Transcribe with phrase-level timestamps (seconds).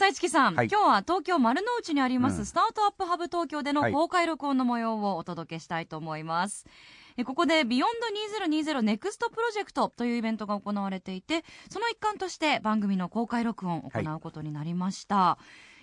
[0.00, 0.68] さあ、一木さん、はい。
[0.72, 2.46] 今日は東京丸の内にあります、うん。
[2.46, 3.92] スタートアップハブ東京でのはい。
[3.92, 6.64] 公開録音の模様をお届けしたいと思います。
[7.18, 15.36] えここで beyond 2020 NEXT PROJECT というイベントが行われていて、その一環として番組の公開録音を行うことになりました。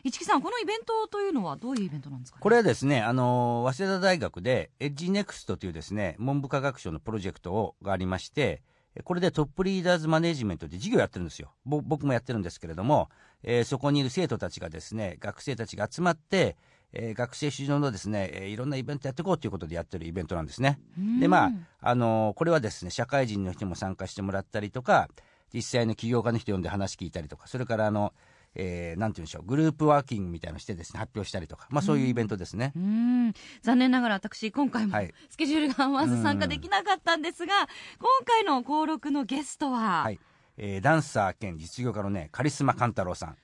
[0.04, 8.64] 一木さん、このイベントというのはどういうイベントなんですか、ね、これはですねあの早稲田大学でエッジネクストというですね文部科学省のプロジェクトをがありまして
[9.04, 13.10] これでトップリーダーズマネジメントで授業やってるんですよぼ僕もやってるんですけれども、
[13.44, 16.58] えーそこにいる生徒たちがですね学生たちが集まって、
[16.94, 20.80] えー学生主導のですね、えーいろんなイベントやっていこうということでやってるイベントなんですね。
[20.98, 25.10] うんでまあ、あのこれはですね社会人の人も参加してもらったりとか
[25.54, 28.14] 実際の起業家の人呼んで話聞いたりとかそれからあの、
[28.56, 32.74] えーなんて言うんでしょうグループワーキングみたいなのしてですね発表したりとか、まあ、そういうイベントですね。
[32.76, 33.34] うーん。
[33.62, 35.14] 残念ながら私今回もはい。
[35.30, 37.54] スケジュールが合わず参加できなかったんですが、
[38.00, 40.20] 今回の登録のゲストは、はい。
[40.58, 43.38] えーダンサー兼実業家のねカリスマ勘太郎さん、はい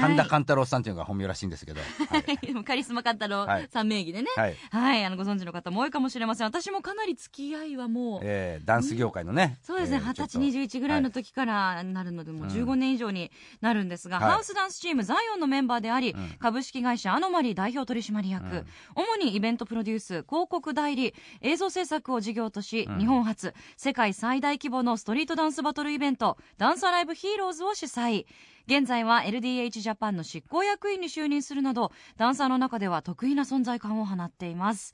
[0.00, 3.64] 神田勘太郎さんというのが本名らしいんですけど、 はいカリスマカンタロはい。
[3.64, 4.56] ウさん名義でね、はい。
[4.70, 6.46] はい、あのご存知の方も多いかもしれません。
[6.46, 10.48] 私もかなり付き合いはもう、えーダンス業界のね、そうですね、えー二十歳、ちょっと。
[10.58, 16.36] 21ぐらいの時からなるので、もううん15年以上になるんですが、はいハウスダンスチームザイオンのメンバーであり、うん。
[16.38, 18.66] 株式会社アノマリ代表取締役、うん。
[18.94, 22.98] 主にイベントプロデュース、広告代理、映像制作を事業とし、うん。
[22.98, 28.26] 日本初、世界最大規模のストリートダンスバトルイベント、ダンスアライブヒーローズを主催。
[28.66, 34.92] 現在は LDH ジャパンの執行役員に就任するなど、ダンサーの中では特異な存在感を放っています。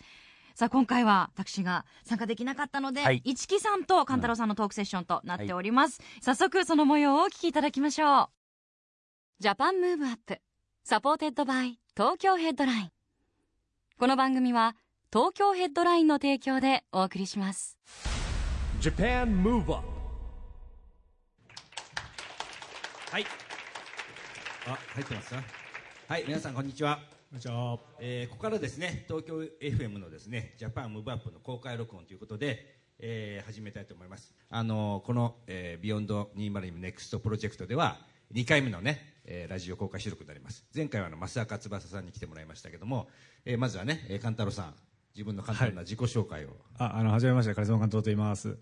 [0.54, 3.22] さあ今回は私が参加できなかったので、はい。
[3.24, 8.28] 一木さんとカンタロウさんのトークセッションとなっております、早速その模様をお聞きいただきましょう。
[9.40, 10.38] JAPAN MOVE UP
[10.84, 12.90] SUPPORTED BY TOKYO HEADLINE。
[13.98, 14.76] この番組は
[15.10, 17.78] 東京ヘッドラインの提供でお送りします。
[18.80, 19.92] JAPAN MOVE UP
[23.10, 23.26] はい。
[24.66, 25.42] あ、入ってますか？
[26.08, 26.96] はい、皆さんこんにちは。
[27.30, 27.78] こんにちは。
[28.00, 34.34] えーここからですね、東京 FM のですね、 JAPAN MOVE UP の公開録音ということで、えー始めたいと思います。
[34.50, 37.98] あのーこの、えー、 beyond 2020 NEXT PROJECT では、
[38.34, 40.64] 2回目のね、えーラジオ公開収録になります。
[40.74, 43.08] 前回はあの、益若つばささんに来てもらいましたけども、
[43.44, 44.74] えーまずはね、えー、カンタロウさん、
[45.14, 46.50] 自分の簡単な自己紹介を。
[46.78, 48.56] あ、あの、はじめまして、カリスマ監督と言います。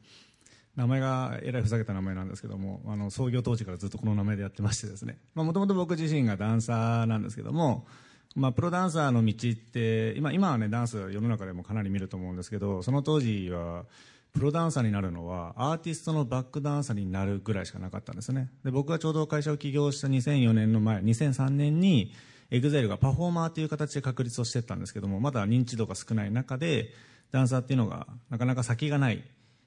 [0.81, 5.19] 名前がえらいふざけた名前なんですけども、あの、創業当時からずっとこの名前でやってましてですね。
[5.35, 7.87] もともと僕自身がダンサーなんですけども、
[8.35, 13.85] まあ、プロダンサーの道って、今、今はね、ダンス世の中でもかなり見ると思うんですけど、その当時は、
[14.33, 18.49] プロダンサーになるのは、アーティストのバックダンサーになるぐらいしかなかったんですね。
[18.65, 22.13] で、僕がちょうど会社を起業した2004年の前、2003年に、
[22.51, 26.95] EXILE がパフォーマーという形で確立をしていったんですけども、まだ認知度が少ない中で、
[27.33, 29.23] ダンサーっていうのがなかなか先がない。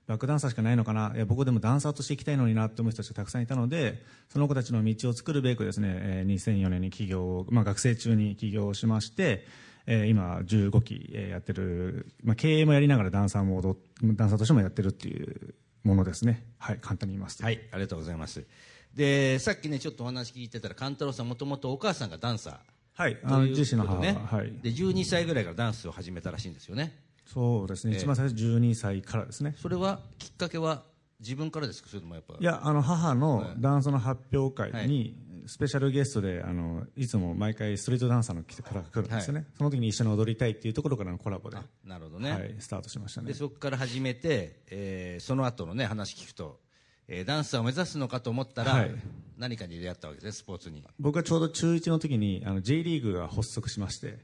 [0.06, 1.14] バックダンサーしかないのかな？
[1.16, 9.46] いや、僕でもダンサーとしていきたいのになって思う人たちがたくさんいたので、その子たちの道を作るべくですね、えー2004年に起業を、まあ学生中に起業をしまして、
[9.86, 15.54] えー今15期えーやってる、まあ経営もやりながらダンサーもダンサーとしてもやってるっていう
[15.84, 16.46] ものですね。
[16.58, 17.46] はい、簡単に言いますと。
[17.46, 18.46] はい、ありがとうございます。
[18.94, 22.58] で、さっきね、ちょっとお話聞いてたら、勘太郎さんもともとお母さんがダンサー。
[22.96, 24.52] はい、あの自身の母は、はい。
[24.62, 28.00] で12歳ぐらいからダンスを始めたらしいんですよねそうですね、ええ。
[28.00, 29.56] 一番最初12歳からですね。
[29.58, 30.84] それはきっかけは
[31.20, 31.90] 自分からですか？
[31.90, 32.36] それともやっぱ。
[32.40, 34.88] いや、あの、母のダンスの発表会はい。
[34.88, 39.46] に、スペシャルゲストで、あの、いつも毎回ストリートダンサーの方が来るんですよね。
[39.58, 43.28] その時に一緒に踊りたいっていうところからのコラボで、はなるほどね、い、スタートしましたね。
[43.28, 43.34] で。
[43.34, 46.60] そこから始めて、えーその後のね話聞くと、
[47.08, 48.96] えーダンサーを目指すのかと思ったら、はい。
[49.38, 50.84] 何かに出会ったわけですねスポーツに。
[51.00, 54.20] 僕はちょうど中1の時に、あの、J リーグが発足しまして、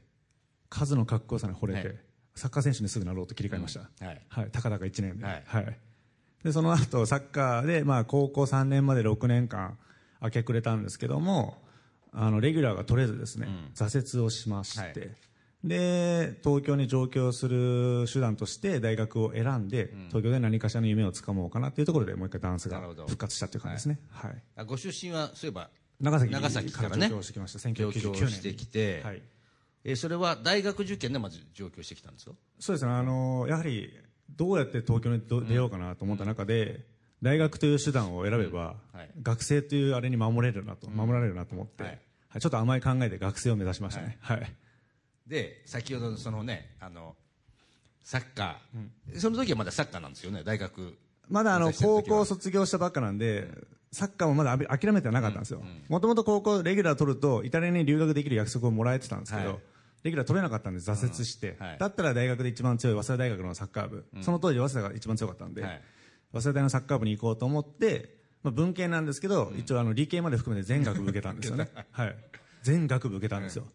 [0.68, 1.96] 数のかっこよさに惚れて、はい
[2.40, 3.80] サッカー選手にすぐなろうと切り替えました。
[3.80, 4.50] うんはいはい。
[4.50, 5.24] たかだか1年で。
[5.24, 5.76] はい
[6.42, 9.76] で、その後、サッカーで、まあ、高校3年まで6年間、
[10.22, 11.62] 明け暮れたんですけども、
[12.12, 15.10] あの、レギュラーが取れずですね、挫折をしまして、はい
[15.64, 24.00] で、東京に上京する手段として大学を選んで、東京で何かしらの夢をつかもうかなっていうところでもう一回ダンスが復活したっていう感じですね。
[24.10, 24.42] はい。
[24.56, 25.68] あご出身はそういえば
[26.00, 27.58] 長崎長崎からね上京してきました。
[27.58, 28.30] 上京1999年。
[28.30, 29.22] してきて、はい。
[29.84, 32.36] えーそれは大学受験でまず上京してきたんですよ。
[32.58, 33.90] そうですね、あのやはり
[34.28, 36.84] どうやって東京にど出ようかなと思った中で、
[37.22, 39.10] 大学という手段を選べば、はい。
[39.22, 41.98] 学生というあれに守れるなと、守られるなと思って、ははい
[42.36, 44.18] いちょっと甘い考えで学生を目指しましたね。
[44.20, 44.52] はい。
[45.26, 47.16] で先ほどのそのねあの
[48.02, 50.96] サッカー、その時はまだサッカーなんですよね大学。
[51.28, 53.48] まだあの高校卒業したばっかなんで、
[53.92, 55.62] サッカーもまだ諦めてはなかったんですよ。
[55.88, 59.58] もともと高校レギュラー取ると、イタリアに留学できる約束をもらえてたんですけど、はい。
[60.04, 65.82] レギュラー取れなかったんで挫折して、だったら大学で一番強い早稲田大学のサッカー部、その当時早稲田が一番強かったんで、はい。
[66.32, 68.14] 早稲田大のサッカー部に行こうと思って、
[68.44, 71.68] まあ、文系なんですけど、一応あの理系まで含めて全学部受けたんですよね。
[71.90, 72.16] はい。
[72.62, 73.66] 全学部受けたんですよ。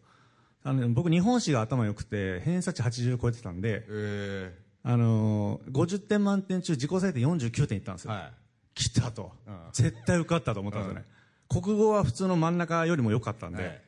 [0.64, 8.12] あの僕日本史が頭良くて、偏差値80超えてたんで、えあのー、50点満点中自己採点49点いったんですよ。
[8.12, 8.32] ーは
[8.76, 9.58] 来たと、うん。
[9.72, 11.04] 絶対受かったと思ったんですよね、
[11.48, 13.82] 国語は普通の真ん中よりも良かったんで、はい。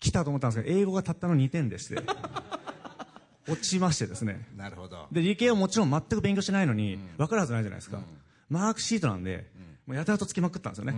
[0.00, 1.96] 来たと思ったんですけど英語がたったの2点でして
[3.48, 4.46] 落ちましてですね。
[4.54, 5.06] いなるほど。
[5.12, 8.00] で理系はもちろん全く勉強してないのに、分かるはずないじゃないですか、
[8.48, 9.50] マークシートなんで、
[9.86, 10.94] もうやたらとつきまくったんですよね、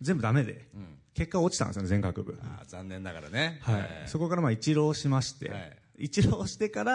[0.00, 0.68] 全部ダメで、
[1.14, 2.38] 結果落ちたんですよね全学部。
[2.42, 3.58] あー残念ながらね。
[3.62, 3.88] はい。
[3.88, 5.76] えーそこからまあ一浪しまして、はい。
[5.98, 6.92] 一浪してから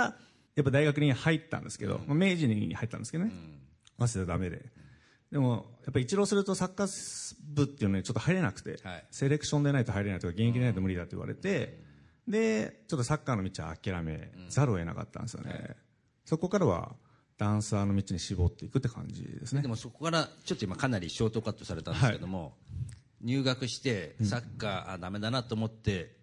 [0.55, 3.31] やっぱ大学に入ったんですけど、まあ明治に入ったんですけどね、
[3.99, 4.63] 早稲田ダメで
[5.33, 9.05] でもやっぱ一浪するとサッカー部っていうのにちょっと入れなくて、はい。
[9.09, 11.81] セレクションでないと入れないとか現役でないと無理だって言われて、
[12.27, 15.75] でちょっとサッカーの道は諦めざるを得なかったんですよね、
[16.23, 16.95] そこからは
[17.37, 19.63] ダンサーの道に絞っていくって感じですね。
[19.63, 22.55] でもそこからちょっと今かなりショートカットされたんですけども、
[23.21, 26.15] 入学してサッカー、あダメだなと思って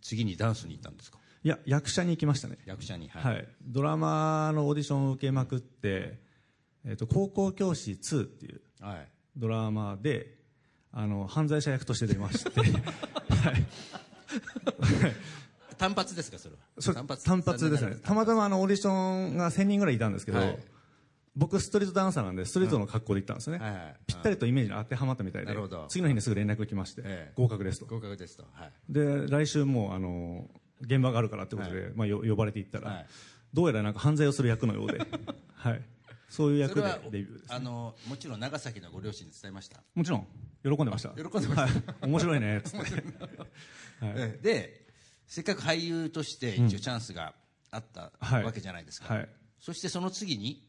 [0.00, 1.18] 次にダンスに行ったんですか？
[1.44, 2.56] いや役者に行きましたね。
[2.64, 6.18] 役者にはい、ドラマのオーディションを受けまくって
[6.86, 9.08] 「えっと高校教師2」っていうはい。
[9.36, 10.34] ドラマで
[10.92, 12.72] あの犯罪者役として出まして、 はい、
[15.76, 16.60] 単発ですかそれは？
[16.78, 17.70] それ単発？
[17.70, 17.96] ですね。
[18.02, 20.58] たまたまあのオーディションが1000人ぐらいいたんですけど、はい。
[21.36, 23.74] 僕ストリートダンサーなんでストリートの格好で行ったんですよね、はい。
[23.74, 23.96] はい。
[24.06, 25.54] ぴったりとイメージに当てはまったみたいで
[25.88, 27.32] 次の日にすぐ連絡が来まして、ええ。
[27.36, 27.86] 合格ですと。
[27.86, 28.46] 合格ですと。
[28.52, 28.72] はい。
[28.88, 30.48] で来週もうあの
[30.80, 33.06] 現場があるからってことで、まあ、よ呼ばれていったら、はい。
[33.52, 34.98] どうやらなんか犯罪をする役のようで、
[35.54, 35.82] はい、
[36.28, 39.82] そういう役でデビューですあのもちろん長崎のご両親に伝えました。
[39.94, 40.26] もちろん。
[40.62, 41.10] 喜んでました。
[41.10, 41.62] 喜んでました。
[41.62, 43.04] はい、面白いねっつって。
[44.02, 44.86] えで
[45.26, 47.34] せっかく俳優として一応チャンスが
[47.70, 48.44] あったはい。
[48.44, 49.28] わけじゃないですか、はい。
[49.58, 50.68] そしてその次に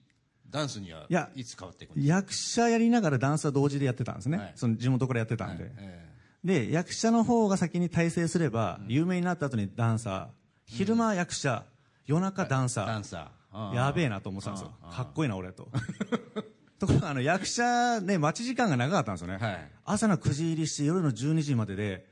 [0.49, 4.51] ダンスにはいつ変わっていくんです役者やりながらダンスは同時でやってたんですね、はい。
[4.55, 5.73] その地元からやってたか、んで、はい。
[5.79, 6.07] え
[6.43, 10.27] で役者の方が先に大成すれば、有名になった後にダンサー。
[10.65, 11.65] 昼間役者
[12.05, 13.27] 夜中ダンサー、えダンサー
[13.73, 14.71] やべえなと思ってたんですよ。
[14.91, 15.67] かっこいいな俺と。
[16.79, 19.71] ところがあの役者ね待ち時間が長かったんですよね、はい。
[19.83, 22.07] 朝の9時入りして夜の12時までで、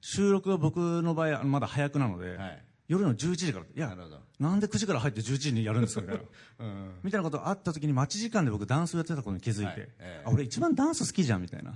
[0.00, 2.62] 収録が僕の場合まだ早くなので、はい。
[2.88, 3.96] 夜の11時からいや
[4.38, 6.22] なんで9時から入って11時にやるんですかみたいな。
[6.64, 6.94] うん。
[7.02, 9.76] みたいなことあった時に待ち時間で僕ダンスをやってたことに気づいて、はい。
[9.78, 10.22] ええ。
[10.24, 11.74] あ俺一番ダンス好きじゃんみたいな、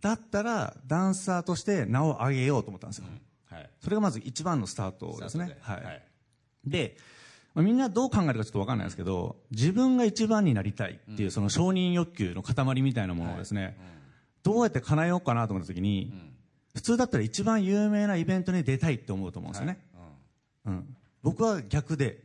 [0.00, 3.04] だったらダンサーとして名を上げようと思ったんですよ、
[3.50, 3.70] はい。
[3.80, 5.58] それがまず一番のスタートですね。
[5.60, 6.02] はい、
[6.64, 6.96] で、
[7.56, 13.78] まあみんなどう考えるかちょっと分かんないですけど自分が一番になりたいっていうその承認欲求の塊みたいなものをですね、
[14.42, 16.12] どうやって叶えようかなと思った時に、
[16.74, 19.78] 普通だったら一番有名なイベントに出たいって思うと思うんですよね、
[20.66, 22.22] うん、僕は逆で、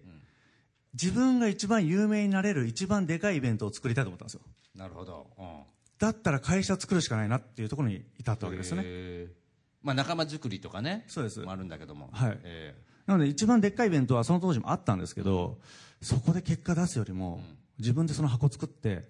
[0.94, 4.42] 自分が一番有名になれる一番でかいイベントを作りたいと思ったんですよ。
[4.76, 5.62] なるほど、うん。
[5.98, 8.82] だったら会社作るしかないなっていうところに至ったわけですね。
[8.84, 9.34] へー。
[9.82, 11.06] まあ、仲間作りとかね。
[11.08, 11.40] そうです。
[11.40, 12.40] もあるんだけども、はい。
[12.44, 15.58] えなので一番でっかいイベントはその当時もあったんですけど、
[16.02, 17.42] そこで結果出すよりも、
[17.80, 19.08] 自分でその箱作って、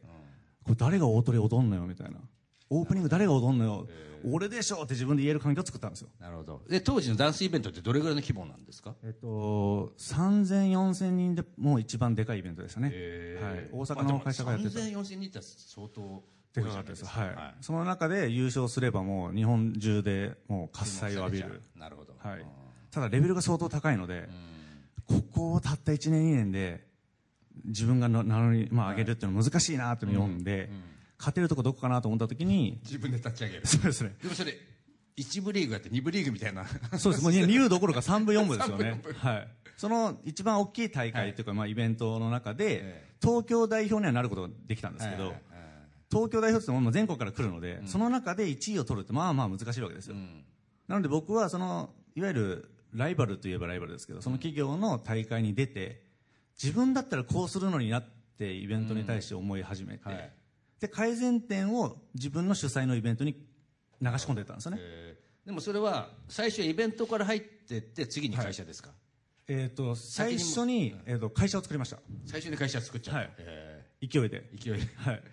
[0.64, 2.18] これ誰が大鳥踊んのよみたいな。
[2.70, 3.88] オープニング誰が踊んのよ、
[4.24, 6.10] 俺でしょって自分で言える環境を作ったんですよ。
[6.20, 8.96] ーなるほどで当時のダンスイベントってどれぐらいの規模なんですか？
[9.04, 12.92] えっと、3000、4000人でもう一番でかいイベントでしたね。
[12.94, 13.76] へはいー。
[13.76, 14.80] 大阪の会社がやってた。
[14.80, 17.04] 3000、4000人って相当でかかったです。
[17.04, 17.56] 多いじゃないはい。
[17.60, 21.62] その中で優勝すればもう日本中でもう喝采を浴びる。
[21.76, 22.46] なるほど、はい。
[22.92, 24.30] ただレベルが相当高いので、
[25.08, 26.86] ここをたった1年2年で
[27.66, 30.70] 自分がな名乗り、まあ、上げるっていうのは難しいなと読んで、
[31.18, 34.16] 勝てるとこどこかなと思った時に、自分で立ち上げるそうですね。
[34.22, 34.54] でもそれ
[35.18, 36.66] 1部リーグやって2部リーグみたいな
[36.98, 37.24] そうです。
[37.24, 39.02] もう2部どころか3部4部ですよね。
[39.18, 39.48] はい。
[39.78, 45.34] その一番大きい大会というか、まあイベントの中でえ、東京代表にはなることができたんですけど
[46.12, 50.16] 東京代表ってもう全国から来るので、その中で1位を取るってまあまあ難しいわけですよ。
[50.88, 56.04] なので僕はその、いわゆるライバルといえばライバルですけど、その企業の大会に出て、
[56.62, 58.04] 自分だったらこうするのになっ
[58.38, 60.32] てイベントに対して思い始めて、はい
[60.80, 63.34] で、改善点を自分の主催のイベントに
[64.02, 64.78] 流し込んでいったんですよね。
[64.82, 68.92] えーでもそれは最初イベントから入ってって次に会社ですか、
[69.48, 71.98] えっ、と、最初に、えっ、と、会社を作りました。
[72.26, 74.50] 最初に会社作っちゃう、はいえ勢いで。
[74.56, 75.24] ー勢いはい。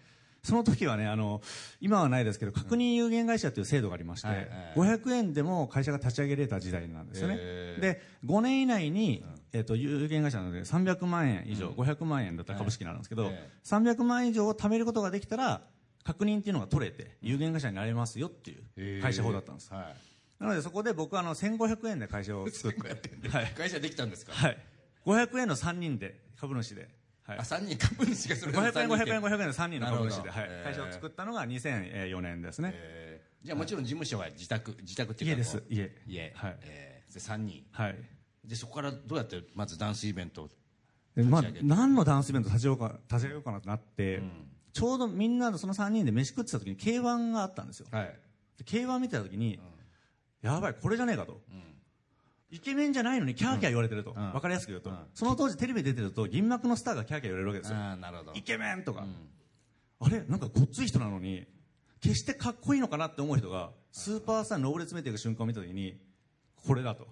[0.42, 1.42] その時はねあの
[1.80, 15.62] 今はないですけど確認有限会社という制度がありまして、はいはい500円でも会社が立ち上げれた時代なんですよね、で5年以内に、えっと有限会社なので300万円以上、500万円だったら株式になるんですけど、はいえ300万円以上を貯めることができたら
[16.04, 20.42] 確認っていうのが取れて有限会社になれますよっていう会社法だったんです、はい。
[20.42, 23.46] なのでそこで僕はあの1500円で会社を作って、はい。
[23.56, 24.32] 会社できたんですか？
[24.32, 24.58] はい、
[25.04, 26.88] 500円の3人で株主で、
[27.28, 27.38] はい。
[27.40, 30.44] あ、三人株主がそれぞれ500円、500円、500円の3人の株主で、はい。
[30.44, 32.72] へー会社を作ったのが2004年ですね。
[32.74, 33.46] えー。
[33.46, 35.62] じゃあもちろん事務所は自宅自宅っていうか家です。
[35.68, 35.94] 家。
[36.06, 36.32] 家。
[36.34, 36.56] はい。
[36.62, 37.14] えー。
[37.14, 37.64] で三人。
[37.70, 37.96] はい。
[38.44, 40.48] でそこからどうやってまずダンスイベントを
[41.14, 44.22] でまあ何のダンスイベント立ち上げようか立ち上げようかなってなって、
[44.72, 47.86] ちょうどみんなのその3人で飯食ってた時に K1 があったんですよ。
[47.90, 48.18] はい。
[48.56, 49.60] で K1 見てた時に、
[50.40, 51.42] やばい、これじゃねえかと。
[52.50, 54.12] イケメンじゃないのにキャーキャー言われてると。
[54.12, 57.76] わ、かりやすく言うと、その当時テレビ出てると銀幕のスターがキャーキャー言われるわけですよ。
[57.96, 58.32] なるほど。
[58.34, 59.04] イケメンとか、
[60.00, 60.22] あれ？
[60.28, 61.46] なんかごっつい人なのに
[62.00, 65.98] 決してかっこいいのかなって思う人がスーパースターに上り詰めていく瞬間を見た時に
[66.66, 67.06] これだと、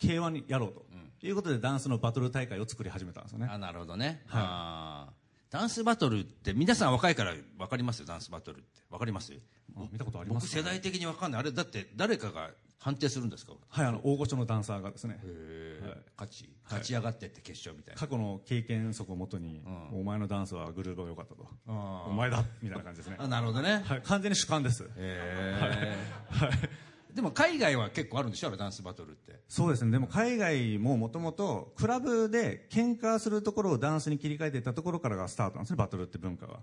[0.00, 0.86] K1 にやろうと、
[1.22, 3.48] いうことでダンスのバトル大会を作り始めたんですよね。
[3.50, 5.12] あなるほどね、あー。
[5.52, 8.80] ダンスバトルって皆さん若いから分かりますよダンスバトルって。
[8.90, 9.34] 分かります？
[9.76, 11.40] あ見たことありますか僕世代的に分かんない。
[11.40, 12.50] あれだって誰かが
[12.82, 13.52] 判定するんですか？
[13.68, 15.20] はいあの大御所のダンサーがですね。
[15.22, 15.96] へー。
[16.16, 18.00] 勝ち勝ち上がってって決勝みたいな。
[18.00, 19.62] 過去の経験則をもとに、
[19.92, 21.46] お前のダンスはグルーヴが良かったと。
[21.68, 23.16] あお前だみたいな感じですね。
[23.18, 23.82] あなるほどね。
[23.84, 24.02] はい。
[24.02, 24.90] 完全に主観です。
[24.96, 27.14] へー。
[27.14, 28.56] でも海外は結構あるんでしょ？
[28.56, 29.40] ダンスバトルって。
[29.46, 29.92] そうですね。
[29.92, 36.54] でも海外ももともとクラブで喧嘩するところをダンスに切り替えていったところからがスタートなんですねバトルって文化が。
[36.54, 36.58] あ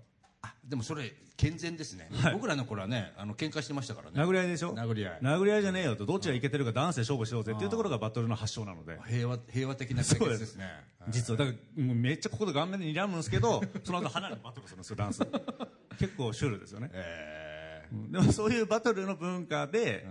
[0.70, 4.22] でもそれ健全ですね、僕らの頃はねあの喧嘩してましたからね。
[4.22, 4.72] 殴り合いでしょ？
[4.72, 5.18] 殴り合い。
[5.20, 6.06] 殴り合いじゃねえよと。
[6.06, 8.96] どっちがいけてるかダンスで勝負しようぜっていうところがバトルの発祥なので。
[9.08, 10.68] 平和平和的な解決ですね。
[11.08, 15.20] 実はだからもうめっちゃここで顔面で睨むんですけどその後離れてバトルするんですよダンス。
[15.98, 16.90] 結構シュールですよね。
[16.92, 18.12] えうん。
[18.12, 20.06] でもそういうバトルの文化で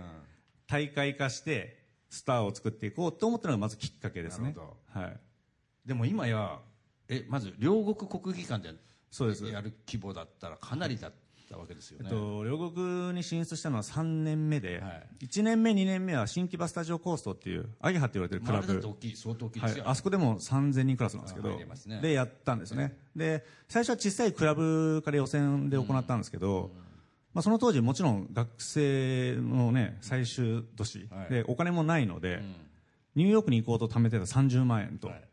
[0.66, 4.50] 大会化してスターを作っていこうと思ったのがまずきっかけですね。
[4.50, 5.10] なるほはい。
[5.86, 6.58] ーでも今や
[7.08, 8.78] えまず両国国技館で
[9.10, 9.44] そうです。
[9.46, 11.12] やる規模だったらかなりだっ
[11.50, 14.88] たわけですよね、えっと、両国に進出したのは3年目で、は
[15.20, 15.24] い。
[15.26, 18.72] 1年目、2年目は新木場スタジオコーストっていう、アゲハって言われてるクまあ、ラブ。
[18.72, 19.92] あれだって大、きい相当大きいですよ、、はい。
[19.92, 22.96] あそこでも3000人クラスなんですけあどね、で、やったんですね。
[23.16, 26.70] で、最初は小さいクラブから予選で行ったんですけど、
[27.34, 31.30] まあ、その当時もちろん学生のね、最終年はい。
[31.30, 32.42] で、お金もないので、
[33.16, 35.29] ニューヨークに行こうと貯めてた30万円と、はい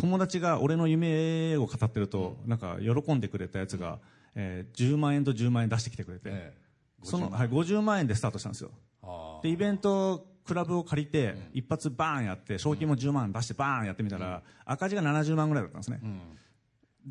[0.00, 3.98] 友達が俺の夢を語ってると、なんか喜んでくれたやつが、
[4.34, 6.58] えー10万円と10万円出してきてくれて、ええ。
[7.02, 8.70] その、はい、50万円でスタートしたんですよ。
[9.02, 16.00] あで、イベント、クラブを借りて、一発バーンやって、賞金も10万出してバーンやってみたら、赤字が70万ぐらいだったんですね。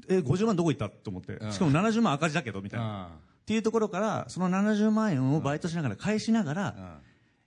[0.07, 1.39] え、50万どこ行ったと思って。
[1.51, 3.03] しかも70万赤字だけど、みたいな。
[3.03, 6.99] あっていうところから、その70万円をバイトしながら返しながら、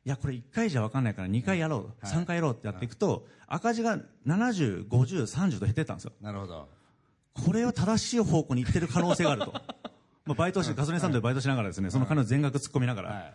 [0.04, 6.12] いや、これ1回じゃ分かんないから2回やろう、3回やろうってやっていくと、赤字が70、50、30と減ってったんですよ。
[6.21, 6.69] なるほど
[7.35, 9.52] これは正しい方向に行ってる可能性があると。
[10.26, 13.35] まあ、バイトして、ガソリンスタンドでバイトしながらですね、その金を全額突っ込みながら、はい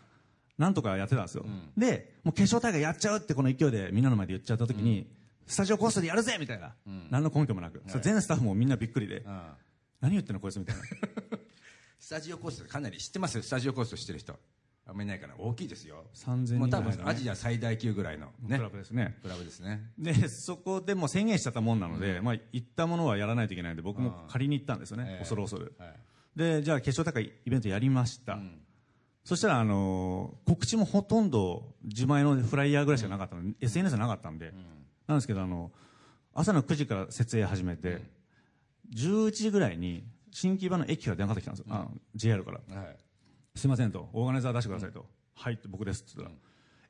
[0.58, 1.46] なんとかやってたんですよ。
[1.76, 5.06] で、もう決勝大会やっちゃうってこの勢いでみんなの前で言っちゃった時に、
[5.46, 6.74] スタジオコーストでやるぜみたいな。
[7.10, 7.84] 何の根拠もなく。
[7.88, 9.42] それ全スタッフもみんなびっくりで、うん
[10.02, 10.82] 何言ってんのこいつみたいな。
[12.00, 14.38] スタジオコーストかなり知ってますスタジオコースト知ってる人
[14.88, 16.06] あんまりいないから大きいですよ。
[16.14, 16.98] 3000もう多人ぐらいのね。
[16.98, 18.58] 分アジア最大級ぐらいのね。
[18.58, 19.18] クラブですね。
[19.22, 19.92] クラブですね。
[19.98, 25.06] で、そこでもう宣言しちゃったもんなので、まあ、行ったものはやらないといけないので、僕も借りに行ったんですよね。
[25.10, 25.20] ええ。
[25.20, 25.74] 恐る恐る。
[25.80, 25.94] はい。
[26.36, 28.38] で、じゃあ決勝大会イベントやりました。
[29.24, 33.44] そしたら、あのー告知もほとんど自前のフライヤーぐらいしかなかったの。
[33.44, 34.54] で、SNS なかったんで、
[35.08, 35.72] なんですけど、あの、
[36.36, 38.04] 朝の9時から設営始めて、
[38.96, 41.74] 11時ぐらいに、新木場の駅から電話かかってきたんですよ。
[41.74, 42.76] あ JR から。
[42.76, 42.98] はい
[43.56, 45.06] すいませんと、オーガナイザー出してくださいと。
[45.36, 46.40] はいって僕ですって言ったら、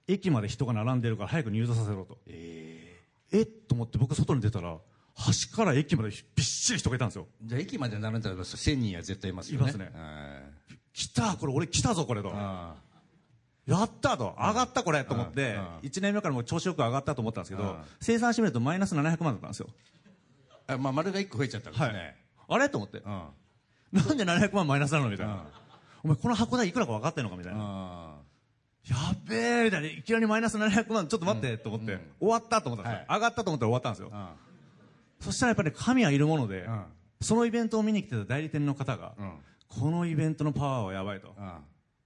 [0.08, 2.18] 駅まで人が並んでるから早く入場させろと。
[2.28, 4.78] えと思って僕外に出たら、
[5.16, 7.28] 端から駅までびっしり人がいたんですよ。
[7.44, 9.64] じゃあ駅まで並んだら1000人は絶対いますよね。
[9.64, 9.92] いますね。
[9.94, 10.40] は
[10.72, 12.32] い来たこれ俺来たぞこれと。
[12.34, 12.76] あ
[13.66, 14.36] やったと。
[14.38, 15.60] 上がったこれと思ってうん。
[15.60, 19.68] うん、1年目からもう調子よく上がったと思ったんですけどうん、生産してみるとマイナス700万だったんですよ。
[20.68, 21.94] ああまあ丸が1個増えちゃったんですはい。
[21.94, 22.16] ね。
[22.48, 22.70] あれ？
[22.70, 23.00] と思って。
[23.00, 23.24] うん。
[23.92, 25.10] なんで700万マイナスなの？
[25.10, 25.44] みたいな。
[26.06, 27.60] お前この箱代いくらか分かってんのかみたいな。
[27.60, 28.16] あ
[28.88, 29.88] やっべえみたいな。
[29.88, 33.06] いきなりマイナス700万、ちょっと待って、と思って、終わったと思ったんですよ。
[33.08, 34.10] は上がったと思ったら終わったんですよ。
[34.14, 34.36] あ
[35.20, 36.86] そしたらやっぱり神はいるもので、ん。
[37.22, 39.34] そのイベントを見に来てた代理店の方が、うん。
[39.68, 41.34] このイベントのパワーはやばいと。
[41.40, 41.62] あ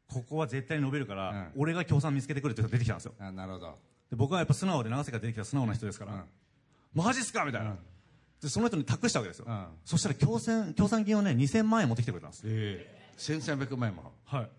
[0.07, 1.61] ここは絶対に伸びるから、うん。
[1.61, 3.13] 俺が協賛見つけてくるって人が出てきたんですよ。
[3.19, 3.77] あなるほど。
[4.09, 6.23] で僕はやっぱ素直で長瀬から出てきた素直な人ですから、うん。
[6.93, 7.75] マジっすかみたいな、
[8.41, 9.65] でその人に託したわけですよ、うん。
[9.83, 14.49] そしたら協賛協賛金をね2000万円持ってきてくれたんですえ1300万円もはい。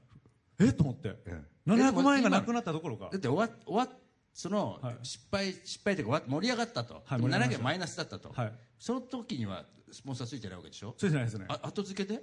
[0.60, 0.72] え？
[0.72, 3.08] と思って、うん700万円がなくなったどころか。
[3.12, 3.88] だって終わ終わ
[4.32, 4.96] その、はい。
[5.02, 7.56] 失敗失敗というか盛り上がったと、はいでも盛り上がりました。
[7.56, 8.52] 700円マイナスだったと、はい。
[8.78, 10.94] その時にはスポンサーついてないわけでしょ？
[10.96, 11.46] そうじゃないですね。
[11.48, 12.20] あ後付けで？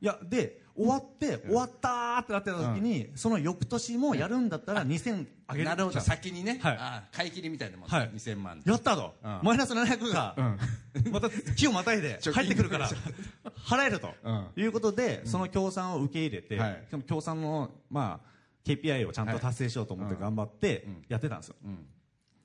[0.00, 5.64] いやで終わって、終わったーってなってた時に、その翌年もやるんだったら2000あげる。
[5.68, 6.00] なるほど。
[6.00, 6.76] 先にね、はい。
[6.78, 8.10] あ買い切りみたいなもん、はい。
[8.10, 8.70] 2000万で。
[8.70, 9.40] やったと、うん。
[9.42, 10.36] マイナス700が、
[11.10, 12.88] また木をまたいで貯金入ってくるから
[13.66, 14.46] 払えると、うん。
[14.56, 16.84] いうことで、その協賛を受け入れて、はい。
[16.86, 18.28] しかも協賛の、まあ、
[18.64, 21.86] KPI をちゃんと達成しようと思って頑張ってやってたんですよ、ん。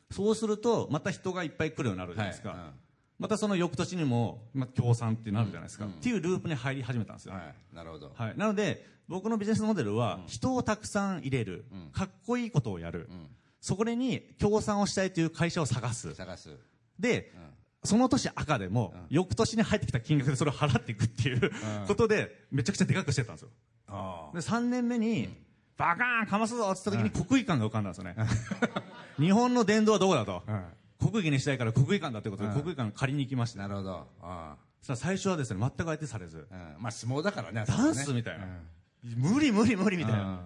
[0.09, 2.57] そうするとまた人がいっぱい来るようになるじゃないですか、はい。
[2.59, 2.82] うん
[3.19, 5.91] またその翌年にも、まあ、協賛ってなるじゃないですか、うん。
[5.91, 7.75] っていうループに入り始めたんですよ、はい。
[7.75, 11.91] なるほど、はい、なので僕のビジネスモデルは人をたくさん入れる、ん。
[11.91, 13.27] かっこいいことをやる、ん。
[13.59, 16.13] そこに協賛をしたいという会社を探す。
[16.15, 16.57] 探す。
[16.99, 17.31] で、
[17.83, 21.51] その年赤でも、翌年に入ってきた金額でそれを払っていくっていう、
[21.87, 23.49] ことでめちゃくちゃでかくしてたんですよ。
[23.87, 25.29] あで3年目に、
[25.77, 28.15] バカーンかますぞって言った時に国技館が浮かんだんですよね。
[29.19, 30.43] 日本の殿堂はどこだと、
[31.11, 34.07] 国技にしたいから国技館だということで、国技館借りに行きましたなるほど。
[34.21, 36.47] あさあ最初はですね全く相手されず、
[36.79, 38.45] まあ相撲だからねダンスみたいな、
[39.15, 40.39] 無理無理無理みたいな、うん。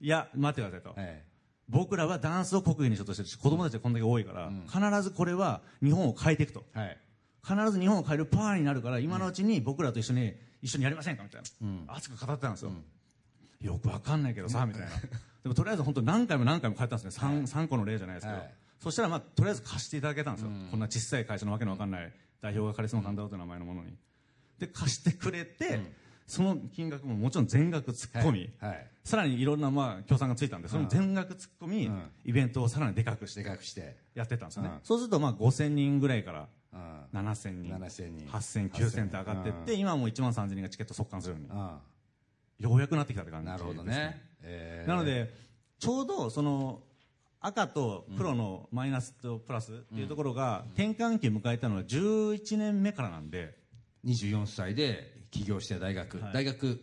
[0.00, 1.22] いや待ってくださいと、はい
[1.68, 6.64] 僕らはダンスを国技にしようとしてるし子供たちがこんだけ多いから、必ずこれは日本を変えていくと。
[6.72, 6.96] はい。
[7.44, 11.24] 必ず日本を変えるパワーになるから今のうちに僕らと一緒に一緒にやりませんか？
[11.24, 12.70] みたいな、熱く語ってたんですよ、
[13.60, 14.88] よくわかんないけどさみたいな。
[15.42, 17.28] でもとりあえず本当何回も何回も変えたんですね。
[17.28, 23.96] 3, 三個の例じゃないですけど、はいそしたらまあとりあえず貸していただけたんですよ、こんな小さい会社のわけのわかんない代表がカリスマカンダロという名前のものに。
[24.58, 25.80] で貸してくれて、
[26.26, 28.70] その金額ももちろん全額突っ込み、はい。
[28.70, 28.86] はい。
[29.04, 31.90] さらにいろんなまあ協賛がついたんでその全額突っ込み、
[32.24, 33.96] イベントをさらにでかくしてでかくして。
[34.14, 34.78] やってたんですよね、うん。
[34.82, 37.18] そうするとまあ5000人ぐらいからうん。
[37.20, 38.26] 7000人7000人。
[38.28, 41.80] 8000、9000って上がってって、今はもう1万3000人がチケット速乾するように、あ
[42.58, 44.88] ようやくなってきたって感じなるほどですね、えー。
[44.88, 45.34] なので、
[45.78, 46.82] ちょうどその
[47.46, 53.56] 赤と黒のマイナスとプラスっていうところが、転換期を迎えたのは11年目からなんで、
[54.04, 56.32] 24歳で起業して大学、はい。
[56.32, 56.80] 大学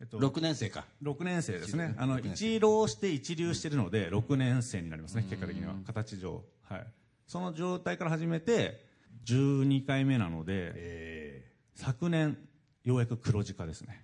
[0.00, 0.86] えっと、6年生か。
[1.02, 6.86] 6年生ですね、一あの一浪して一流してるので、6年生になりますね、結果的には、形上、はい、
[7.26, 8.86] その状態から始めて、
[9.26, 11.52] 12回目なので、え。
[11.74, 12.38] 昨年、
[12.84, 14.00] ようやく黒字化ですね。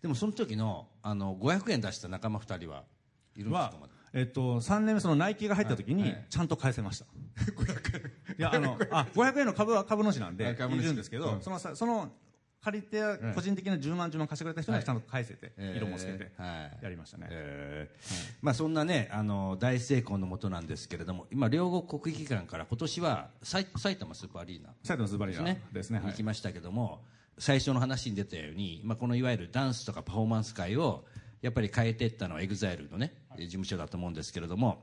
[0.00, 2.84] ーでもその時のあの500円出した仲間2人は
[3.36, 3.76] いるんですはか？
[3.80, 7.06] まだ、えっと、3年目、そのナイキが入った時にちゃんと返せました。
[8.38, 11.42] いや、あの、あ、500円の株は株主なんで、いるんですけど、うん。
[11.42, 12.12] そのさ、その、
[12.62, 13.00] 借り手、
[13.34, 16.84] 個人的な10万、10万貸してくれた人にはちゃんと返せて、えー色もつけて、はい。
[16.84, 17.28] やりましたね。
[17.30, 18.34] えー。
[18.42, 25.62] まあ、そんなねあの大成功のもとなんですけれども今両国国技館から今年は埼埼玉スーパーアリーナサイドのズバリラですね。
[25.72, 26.00] ですね。
[26.00, 26.08] はい。
[26.08, 27.02] 行きましたけども
[27.38, 31.06] 最初の話に出たように、まあ、このいわゆるダンスとかパフォーマンス界を
[31.40, 34.82] やっぱり変えていったのは EXILE のね事務所だと思うんですけれども、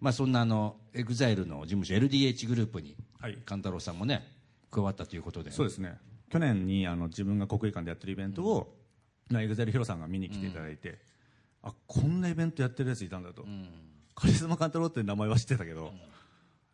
[0.00, 3.38] まあ、そんなあの EXILE の事務所 LDH グループにはい。
[3.46, 4.26] カンタロウさんもね
[4.70, 5.52] 加わったということで。
[5.52, 5.96] そうですね。
[6.30, 8.74] 去年にあの自分が国技館でやってるイベントを、
[9.28, 10.98] まあ EXILE HIRO さんが見に来ていただいて、
[11.62, 13.44] あ、こんなイベントやってるやついたんだと。
[14.14, 15.92] カリスマカンタロウって名前は知ってたけど、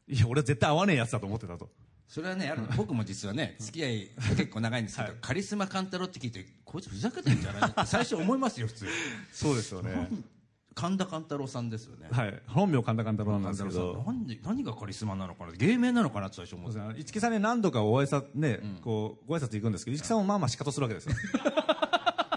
[0.06, 1.68] いや、俺は絶対合わねえやつだと思ってたと。
[2.06, 8.86] それはねあの 僕も実はね付き合い結構長いんですけど、カリスマカンタロウって聞いてこいつふざけてんじゃないって最初思いますよ普通。
[9.32, 10.08] そうですよね。
[10.78, 12.40] 神田勘太郎さんですよねはい。
[12.46, 15.52] 本名神田カンタロウなん勘ですけど、太郎さん何で何がカリスマなのかな？
[15.52, 17.00] 芸名なのかなって最初思ってそうですね。
[17.04, 21.16] 市木さんに何度かお挨拶ね、こう、ご挨拶行くんですけど、市木さんもまあまあ仕方するわけですよ。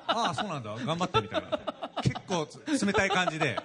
[0.08, 0.76] ああ、そうなんだ。
[0.84, 1.60] 頑張ってみたいな。
[2.02, 3.60] 結構つ冷たい感じで。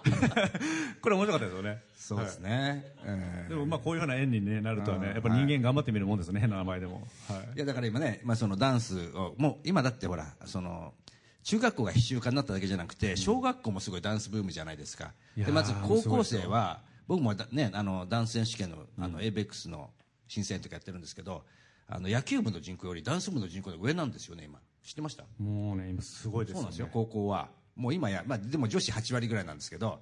[1.00, 1.82] これ面白かったですよね。
[1.96, 7.06] そうですね、えでもまあこういうふうな縁に、ね、なるとはね、やっぱ人間頑張ってみるもんですね、変な名前でも。
[7.28, 10.92] はいーいやだから今ね、まあ、そのダンスをもう今だってほらその
[11.42, 15.12] 中学校が必修化になっただけじゃなくて小学校もすごいダンスブームじゃないですか。
[15.36, 19.90] いやーでまず高校生は僕もだ、ね、あのダンス選手権のあの ABEX の
[20.28, 21.42] 審査員とかやってるんですけど
[21.88, 24.60] あの野球部の人口よりダンス部の人口が上なんですよね今。
[24.84, 25.24] 知ってました？
[25.38, 26.60] もうね、今すごいですよね。
[26.60, 27.48] そうなんですよ、高校は。
[27.76, 30.00] もう今や、まあ、でも女子8割ぐらいなんですけど、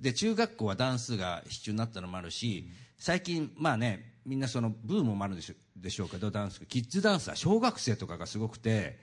[0.00, 2.68] で、中学校はダンスが必修になったのもあるし、
[2.98, 8.98] 最近、まあね、みんなそのブームもあるでしょでしょうけど、ダンス、キッズダンスは小学生とかがすごくて、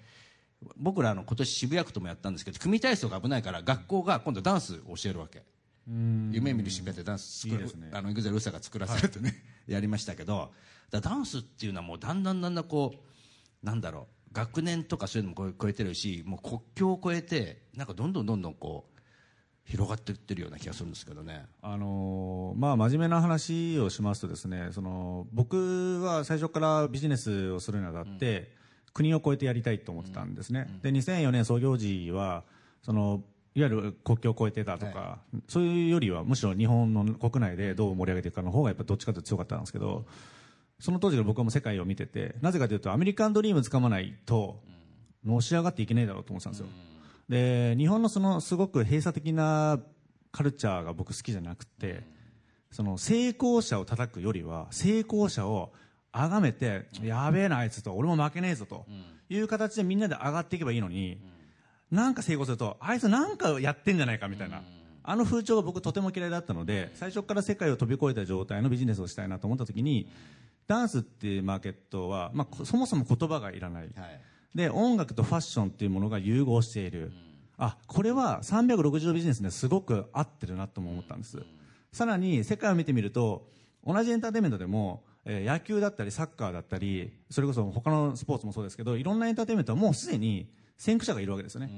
[0.78, 5.44] 僕らあの今年渋谷区ともやったんですけど、組体操が危ないから学校が今度ダンスを教えるわけ。
[5.86, 10.54] 夢見る渋谷でダンス作るいいねあの、イグゼルウサが作らせるとね、 やりましたけど、
[10.92, 18.94] ダンスっていうのはもうだんだんだんだんこう、なんだろう、学年とかそういうのも超えてるし、もう国境を越えて、なんかどんどんどんどんこう、
[19.66, 21.46] 広がっていってるような気がするんですけどね。
[21.62, 28.52] あのーまあ、真面目な話をしますとですねその僕は最初からビジネスをするにあたって、
[28.94, 32.44] 国を越えてやりたいと思ってたんですね、で2004年創業時は
[32.84, 33.24] その
[33.56, 40.06] いわゆる国境を越えてたとか、そういうよりはむしろ日本の国内でどう盛り上げていくかの方がやっぱどっちかというと強かったんですけど
[40.80, 44.60] その当時から僕はもう世界を見ててなぜかというとアメリカンドリームつかまないと
[45.24, 46.68] のし上がっていけないだろうと思ってたんですよ、
[47.30, 49.80] で日本のそのすごく閉鎖的な
[50.32, 52.04] カルチャーが僕好きじゃなくて、
[52.72, 55.72] その成功者を叩くよりは成功者を
[56.14, 58.86] 崇めて、やべえなあいつと俺も負けねえぞと
[59.30, 61.20] いう形でみんなで上がっていけばいいのに、
[61.92, 64.62] なんか成功するとあいつなんかやってんじゃないかみたいな、
[65.04, 70.08] あの風潮が僕とても嫌いだったので最初から世界を飛び越えた状態のビジネスをしたいなと思った時に
[70.68, 73.90] ダンスっていうマーケットは、まあ、そもそも言葉がいらない、
[74.56, 77.12] で音楽とファッションっていうものが融合している、
[77.58, 81.44] あこれは360度ビジネスですごく合ってるなとも思ったんです、
[81.92, 83.48] さらに世界を見てみると
[83.86, 91.70] 同じエンターテインメントでも、えー野球だったりサッカーだったりそれこそ他のスポーツもそうですけどいろんなエンターテインメントはもうすでに先駆者がいるわけですよね、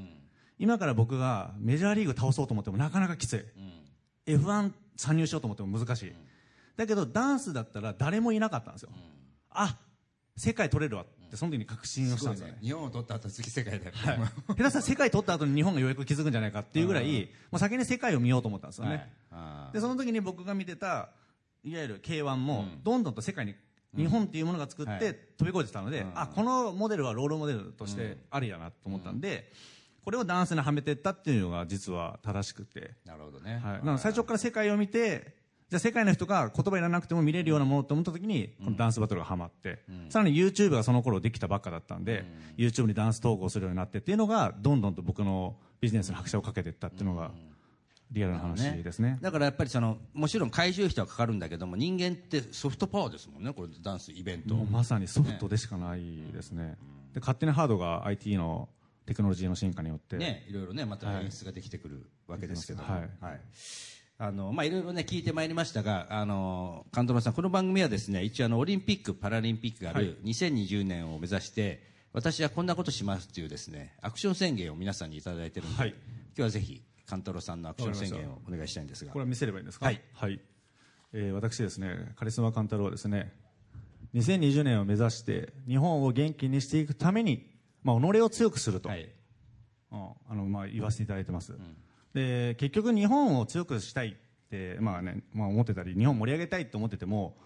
[0.57, 6.13] 今から僕がメジャーリーグ倒そうと思ってもなかなかきつい、F1 参入しようと思っても難しい、
[6.75, 8.89] だけどダンスだったら誰もいなかったんですよ、
[9.51, 9.77] あ
[10.37, 12.57] 世界取れるわってその時に確信をしたんですよね。
[12.61, 18.97] 日本を取った後次世界だよ、はい、下手したら世界取った後に日本がようやく気づくんじゃないかっていうぐらい、もう先に世界を見ようと思ったんですよね、は
[19.71, 21.09] いでその時に僕が見てた
[21.65, 23.55] いわゆる K1 もどんどんと世界に
[23.97, 24.99] 日本っていうものが作っはい。
[24.99, 29.51] て飛び越えてたので、あこのモデルはロールモデルとしてありだなと思ったんで、
[30.03, 35.35] これをダンスにはめてったっていうのが実は正しくて、なるほどね、はい、なので最初から世界を見て
[35.67, 42.23] じゃあ世界の人が言葉いらなくても見れるようなものと思った時にこのダンスバトルがハマって、さらに YouTube がその頃できたばっかだったんで、
[42.57, 47.31] YouTube にダンス投稿するようになってっていうのがどんどんと僕のビジネスに拍車をかけていったっていうのが
[48.11, 49.17] リアルな話ですね。
[49.21, 56.01] だからやっぱりそのもちろん回収費とはかかるんだけども人間ってソフトパワーですもんねこれダンスイベント、まさにソフトでしかない
[56.33, 56.77] ですね。
[57.13, 58.69] で勝手にハードが IT の
[59.05, 63.09] テクノロジーの進化によって、ねいろいろねまた演出ができてくるわけですけども、はい。
[63.21, 63.39] はい。
[64.17, 75.89] あのまあいろいろね聞いてまいりましたがあの監督さんこの番組はですね一応あのオリンピックパラリンピックがある2020年を目指して私はこんなことしますっていうですねアクション宣言を皆さんにいただいてるんで、はい。
[75.89, 75.97] 今
[76.35, 79.11] 日はぜひ監督さんのアクション宣言をお願いしたいんですが。
[79.11, 79.85] これは見せればいいんですか？
[79.85, 80.01] はい、
[81.13, 83.31] えー私ですねカリスマカンタロウはですね
[84.13, 87.45] 2020年を目指して日本を元気にしていくために、
[87.83, 89.09] まあ、己を強くすると、はい。
[89.91, 90.09] うん。
[90.29, 91.53] あのまあ、言わせていただいてます、
[92.13, 94.13] で結局日本を強くしたいっ
[94.49, 97.37] て、まあねまあ、思ってたり日本を盛り上げたいと思ってても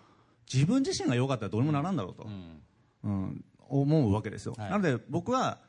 [0.51, 2.27] 自分自身が良かったらどうにもならんだろうと、
[3.03, 3.43] うん。
[3.67, 4.69] 思うわけですよ、はい。
[4.71, 5.59] なので僕は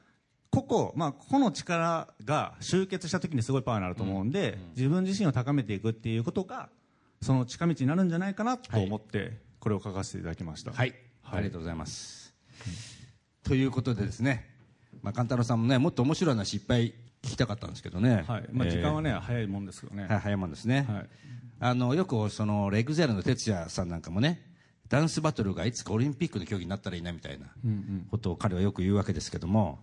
[0.50, 6.68] 個々、まあ、個の力が集結した時にすごいパワーになると思うんで、自分自身を高めていくっていうことが
[7.22, 10.72] その近道になるんじゃないかなと思って、これを書かせていただきました。
[10.72, 11.38] はい、はい。
[11.38, 12.34] ありがとうございます。
[13.44, 14.48] ということでですね、
[15.02, 18.24] まあ、勘太郎さんもね、もっと面白い話いっぱい聞きたかったんですけどね。
[18.26, 18.48] はい。
[18.52, 18.72] まあ、えー。
[18.72, 20.86] 時間はね、早いもんですけどね、はい早いもんですね。
[20.88, 21.08] はい。
[21.60, 24.50] あの、よくその、レグゼルの哲也さんなんかもね、
[24.88, 27.46] ダンスバトルがいつかオリンピックの競技になったらいいなみたいな
[28.10, 29.78] ことを彼はよく言うわけですけども、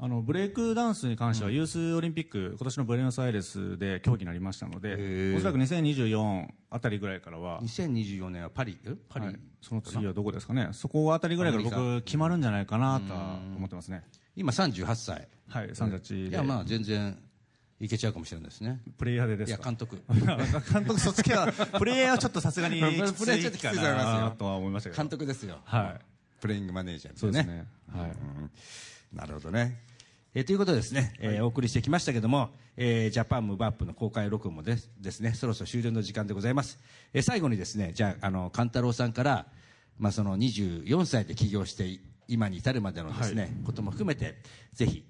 [0.00, 5.36] あのブレイクダンスに関してはユースオリンピック、今年のブエノスアイレスで競技になりましたので、ー。
[5.36, 14.04] おそらく2024あたりぐらいからは、2024年はパリ、えパリ、はいその次はどこですかね、そこあたりぐらいから僕、決まるんじゃないかなとは思ってますね、
[14.36, 15.26] 今38歳。
[15.48, 17.18] はい、38で、いや、まあ全然
[17.80, 18.80] いけちゃうかもしれないですね。
[18.98, 19.58] プレイヤーででいや。
[19.58, 20.00] 監督。
[20.72, 25.58] 監督、そっち系は、プレイヤーはちょっとさすがに プレイヤーちょっときついと思いますなよとは思いましたけど、監督ですよ。
[25.64, 26.00] はい、
[26.40, 28.10] プレイングマネージャーそうですね、はい、
[29.12, 29.78] なるほどね。
[30.34, 36.78] えーということでですね、えーお送りしてきましたけども、えージャパンムーブアップの公開録音もですですね、そろそろ終了の時間でございます。
[37.12, 39.46] えー最後にですね、じゃあ、あの、勘太郎さんから、
[39.98, 44.36] まあ、その24歳で起業して、今に至るまでのですね、ことも含めて、
[44.74, 45.04] ぜひ、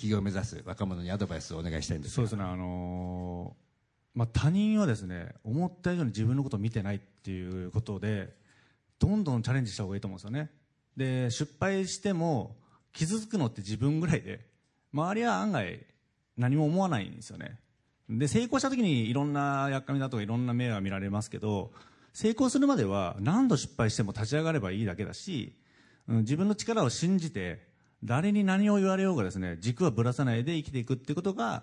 [0.00, 8.32] 起業を目指す若者にアドバイスをお願いしたいんですがそうですね、あのーまあ、他人はですね思った以上に自分のことを見てないっていうことで
[8.98, 10.50] どんどんチャレンジした方がいいと思うんですよね
[10.96, 12.56] で失敗しても
[12.92, 14.40] 傷つくのって自分ぐらいで
[14.92, 15.80] 周りは案外
[16.36, 17.58] 何も思わないんですよね
[18.08, 21.72] で成功した時にいろんなやっかみだとかいろんな目が見られますけど
[22.12, 25.60] 成功するまでは何度失敗しても立ち上がればいいだけだし、うん
[26.10, 27.68] 自分の力を信じて
[28.02, 31.62] 誰に何を言われようがですね軸はぶらさないで生きていくっていうことが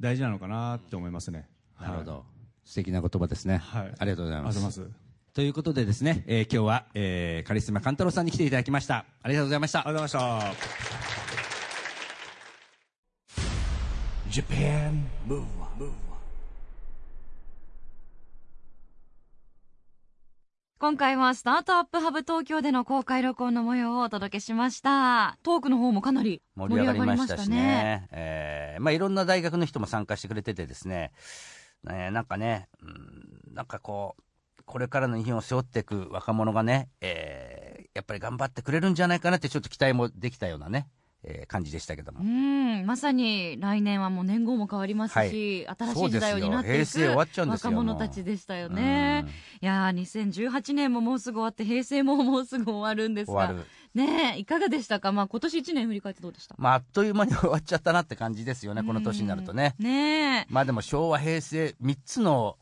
[0.00, 1.46] 大事なのかなって思いますね。
[1.78, 2.24] なるほど。
[2.64, 3.58] 素敵な言葉ですね。
[3.58, 3.94] はい。
[3.98, 4.56] ありがとうございます。
[4.56, 5.01] ありがとうございます。
[5.34, 9.06] ということでですね、えー今日は、えーカリスマ勘太郎さんに来ていただきました。
[9.22, 9.78] ありがとうございました。
[9.78, 10.56] ありがとうございまし
[14.28, 14.42] た。
[14.42, 15.90] Japan Move Up,
[20.78, 31.12] 今回はスタートアップハブ東京での公開録音の模様をお届けしましたトークの方もかなり盛り上がりましたしねえーまあ、いろんな大学の人も参加してくれててですね、
[31.88, 32.86] えーなんかね、う
[33.50, 34.22] ん、なんかこう
[34.66, 40.88] これからの日本を背負っていく若者がね、えーやっぱり頑張ってくれるんじゃないかなってちょっと期待もできたようなね、
[41.24, 42.20] えー感じでしたけども。
[42.20, 42.22] う。
[42.22, 45.76] んまさに来年はもう年号も変わりますし、はい。
[45.78, 47.06] 新しい時代を担っていそうですよ。
[47.06, 49.24] 平成終わっちゃうんく若者たちでしたよね。
[49.24, 49.28] うん。
[49.28, 53.66] いやー2018年ももうすぐ終わって平成ももうすぐ終わるんですが終わる。
[53.94, 55.12] ねえいかがでしたか？
[55.12, 56.54] まあ今年1年振り返ってどうでした？
[56.56, 59.74] まあ、あっという間に終わっちゃったなって感じですよね、この年になるとね。
[59.78, 59.84] うん。
[59.84, 60.46] ねえ。
[60.48, 62.56] まあでも昭和、平成、3つの、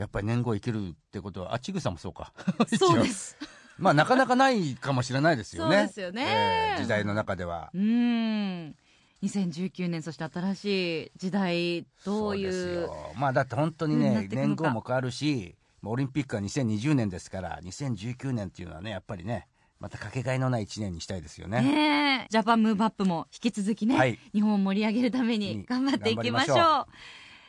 [0.00, 2.32] やっぱり年号生きるってことは、あ、ちぐさもそうか。
[2.78, 3.36] そうです
[3.78, 5.76] まあなかなかないかもしれないですよね。
[5.76, 7.70] そうですよねえー時代の中では。
[7.74, 8.74] うん
[9.22, 19.46] 2019年そして新しい時代どういそうですうよまあだって本当にね、年号も変わるし、オリンピックは2020年ですから、2019年っていうのはね、やっぱりね、
[19.78, 21.60] またかけがえのない1年にしたいですよね。
[21.60, 26.86] ねえジャパンムーブアップも引き続きね、はい日本を盛り上げるために頑張っていきましょう。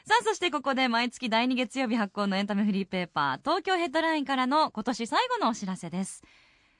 [0.03, 6.23] さあ、そしてここで毎月第2月曜日発行のエンタメフリーペーパー、東京ヘッドラインからの今年最後のお知らせです。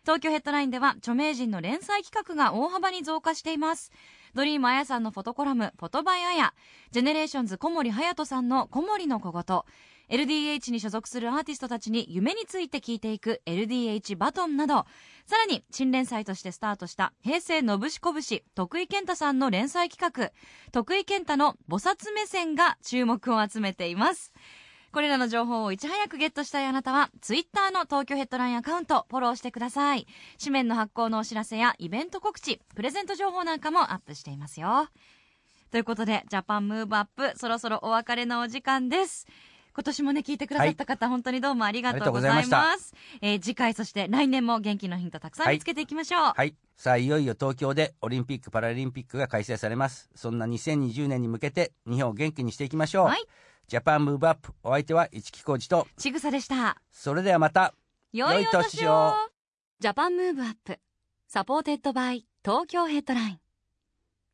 [0.02, 3.92] 東京ヘッドラインでは著名人の連載企画が大幅に増加しています。
[4.34, 6.56] ドリームあやさんのフォトコラム、 photo by あや、
[6.90, 9.44] GENERATIONS 小森隼人さんの小森の小言、
[10.12, 14.86] LDH に所属するアーティストたちに夢について聞いていく LDH バトンなど、
[15.26, 20.34] さらに新連載としてスタートした平成ノブシコブシ徳井健太さんの連載企画、
[20.74, 24.34] 徳井健太の菩薩目線が注目を集めています。
[24.92, 30.06] これらの情報をいち早くゲットしたいあなたは、ツイッターの東京ヘッドラインアカウントフォローしてください。
[30.38, 34.90] 紙面の発行のお知らせやイベント告知、プレゼント情報なんかもアップしていますよ。
[35.72, 39.26] ということで、ジャパンムーブアップ、そろそろお別れのお時間です。
[39.74, 42.94] 今年もね、聞いてくださった方、本当にどうもありがとうございまます。
[43.22, 46.34] えー次回、そして来年も元気のヒントたくさん見つけていきましょう。
[46.36, 46.56] はい。
[46.76, 50.10] さあ、いよいよ東京でオリンピック・パラリンピックが開催されます。
[50.16, 53.06] そんな2020年に向けて日本を元気にしていきましょう。
[53.08, 53.26] はい
[53.68, 54.52] ジャパンムーブアップ。
[54.64, 56.82] お相手は市木浩二と、ちぐさでした。
[56.92, 57.74] それではまた。
[58.14, 59.14] 良いお年を
[59.80, 60.80] Japan Move Up
[61.30, 63.40] supported by 東京ヘッドライン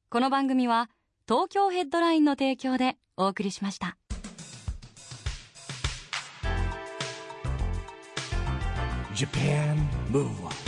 [0.10, 0.90] この番組は
[1.28, 3.98] 東京ヘッドラインの提供でお送りしました
[9.18, 9.90] Japan.
[10.12, 10.67] Move Up